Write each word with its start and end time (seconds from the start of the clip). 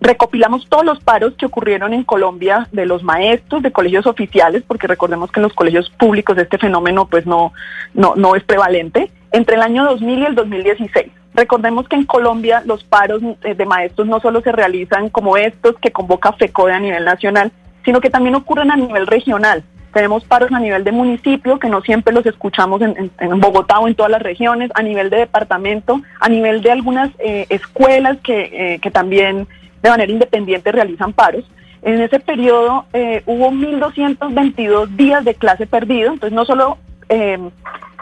Recopilamos 0.00 0.66
todos 0.68 0.84
los 0.84 1.00
paros 1.00 1.34
que 1.34 1.46
ocurrieron 1.46 1.92
en 1.92 2.04
Colombia 2.04 2.68
de 2.72 2.86
los 2.86 3.02
maestros 3.02 3.62
de 3.62 3.72
colegios 3.72 4.06
oficiales, 4.06 4.62
porque 4.66 4.86
recordemos 4.86 5.30
que 5.30 5.40
en 5.40 5.44
los 5.44 5.52
colegios 5.52 5.90
públicos 5.90 6.36
este 6.38 6.58
fenómeno 6.58 7.06
pues 7.06 7.26
no, 7.26 7.52
no, 7.94 8.14
no 8.16 8.34
es 8.34 8.42
prevalente, 8.44 9.10
entre 9.32 9.56
el 9.56 9.62
año 9.62 9.84
2000 9.84 10.18
y 10.18 10.24
el 10.24 10.34
2016. 10.34 11.06
Recordemos 11.34 11.88
que 11.88 11.96
en 11.96 12.06
Colombia 12.06 12.62
los 12.64 12.82
paros 12.82 13.22
eh, 13.44 13.54
de 13.54 13.66
maestros 13.66 14.08
no 14.08 14.20
solo 14.20 14.40
se 14.40 14.52
realizan 14.52 15.10
como 15.10 15.36
estos 15.36 15.76
que 15.80 15.92
convoca 15.92 16.32
FECODE 16.32 16.72
a 16.72 16.80
nivel 16.80 17.04
nacional, 17.04 17.52
sino 17.84 18.00
que 18.00 18.10
también 18.10 18.34
ocurren 18.34 18.70
a 18.70 18.76
nivel 18.76 19.06
regional. 19.06 19.62
Tenemos 19.92 20.24
paros 20.24 20.52
a 20.52 20.60
nivel 20.60 20.84
de 20.84 20.92
municipio, 20.92 21.58
que 21.58 21.68
no 21.68 21.80
siempre 21.82 22.14
los 22.14 22.24
escuchamos 22.24 22.80
en, 22.82 23.10
en- 23.18 23.40
Bogotá 23.40 23.78
o 23.80 23.88
en 23.88 23.94
todas 23.94 24.12
las 24.12 24.22
regiones, 24.22 24.70
a 24.74 24.82
nivel 24.82 25.10
de 25.10 25.16
departamento, 25.18 26.00
a 26.20 26.28
nivel 26.28 26.62
de 26.62 26.70
algunas 26.70 27.10
eh, 27.18 27.46
escuelas 27.48 28.18
que, 28.22 28.74
eh, 28.74 28.78
que 28.80 28.90
también 28.90 29.48
de 29.82 29.90
manera 29.90 30.12
independiente 30.12 30.70
realizan 30.70 31.12
paros. 31.12 31.44
En 31.82 32.00
ese 32.00 32.20
periodo 32.20 32.84
eh, 32.92 33.22
hubo 33.26 33.50
1.222 33.50 34.88
días 34.96 35.24
de 35.24 35.34
clase 35.34 35.66
perdido, 35.66 36.12
entonces 36.12 36.34
no 36.36 36.44
solo 36.44 36.78
eh, 37.08 37.38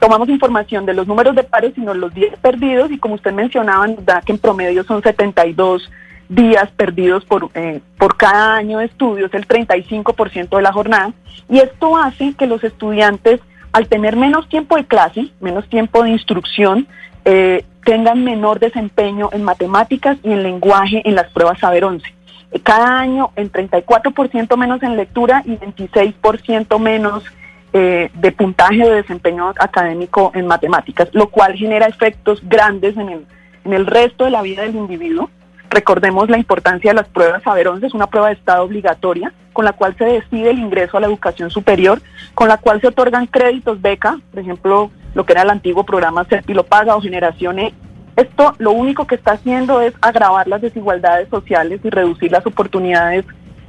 tomamos 0.00 0.28
información 0.28 0.86
de 0.86 0.94
los 0.94 1.06
números 1.06 1.36
de 1.36 1.44
paros, 1.44 1.72
sino 1.74 1.94
los 1.94 2.12
días 2.14 2.34
perdidos, 2.40 2.90
y 2.90 2.98
como 2.98 3.14
usted 3.14 3.32
mencionaba, 3.32 3.86
da 4.04 4.22
que 4.22 4.32
en 4.32 4.38
promedio 4.38 4.82
son 4.84 5.02
72 5.02 5.88
días 6.28 6.70
perdidos 6.76 7.24
por, 7.24 7.50
eh, 7.54 7.80
por 7.98 8.16
cada 8.16 8.56
año 8.56 8.78
de 8.78 8.86
estudios, 8.86 9.32
el 9.34 9.46
35% 9.46 10.56
de 10.56 10.62
la 10.62 10.72
jornada, 10.72 11.12
y 11.48 11.58
esto 11.58 11.96
hace 11.96 12.34
que 12.34 12.46
los 12.46 12.64
estudiantes, 12.64 13.40
al 13.72 13.88
tener 13.88 14.16
menos 14.16 14.48
tiempo 14.48 14.76
de 14.76 14.86
clase, 14.86 15.28
menos 15.40 15.68
tiempo 15.68 16.02
de 16.02 16.10
instrucción, 16.10 16.86
eh, 17.24 17.64
tengan 17.84 18.24
menor 18.24 18.58
desempeño 18.58 19.30
en 19.32 19.44
matemáticas 19.44 20.18
y 20.22 20.32
en 20.32 20.42
lenguaje 20.42 21.02
en 21.04 21.14
las 21.14 21.30
pruebas 21.30 21.58
Saber 21.60 21.84
11. 21.84 22.06
Eh, 22.52 22.60
Cada 22.60 22.98
año 22.98 23.30
en 23.36 23.50
34% 23.50 24.56
menos 24.56 24.82
en 24.82 24.96
lectura 24.96 25.42
y 25.44 25.56
26% 25.56 26.78
menos 26.78 27.24
eh, 27.72 28.10
de 28.14 28.32
puntaje 28.32 28.78
de 28.78 28.90
desempeño 28.90 29.52
académico 29.58 30.32
en 30.34 30.46
matemáticas, 30.46 31.08
lo 31.12 31.28
cual 31.28 31.54
genera 31.56 31.86
efectos 31.86 32.40
grandes 32.42 32.96
en 32.96 33.08
el, 33.08 33.26
en 33.64 33.72
el 33.72 33.86
resto 33.86 34.24
de 34.24 34.30
la 34.30 34.42
vida 34.42 34.62
del 34.62 34.76
individuo. 34.76 35.30
Recordemos 35.76 36.30
la 36.30 36.38
importancia 36.38 36.90
de 36.90 36.94
las 36.94 37.08
pruebas 37.08 37.42
Saber 37.42 37.68
11, 37.68 37.88
es 37.88 37.92
una 37.92 38.06
prueba 38.06 38.28
de 38.28 38.32
estado 38.32 38.64
obligatoria 38.64 39.34
con 39.52 39.66
la 39.66 39.74
cual 39.74 39.94
se 39.98 40.06
decide 40.06 40.48
el 40.48 40.58
ingreso 40.58 40.96
a 40.96 41.00
la 41.00 41.06
educación 41.06 41.50
superior, 41.50 42.00
con 42.34 42.48
la 42.48 42.56
cual 42.56 42.80
se 42.80 42.86
otorgan 42.86 43.26
créditos 43.26 43.82
beca, 43.82 44.18
por 44.30 44.40
ejemplo, 44.40 44.90
lo 45.12 45.26
que 45.26 45.34
era 45.34 45.42
el 45.42 45.50
antiguo 45.50 45.84
programa 45.84 46.24
Serpilo 46.24 46.64
Paga 46.64 46.96
o 46.96 47.02
Generación 47.02 47.58
E. 47.58 47.74
Esto 48.16 48.54
lo 48.56 48.70
único 48.70 49.06
que 49.06 49.16
está 49.16 49.32
haciendo 49.32 49.82
es 49.82 49.92
agravar 50.00 50.48
las 50.48 50.62
desigualdades 50.62 51.28
sociales 51.28 51.78
y 51.84 51.90
reducir 51.90 52.32
las 52.32 52.46
oportunidades 52.46 53.26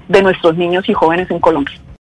de 0.08 0.22
nuestros 0.22 0.56
niños 0.56 0.88
y 0.88 0.94
jóvenes 0.94 1.30
en 1.30 1.42
Colombia. 1.42 1.78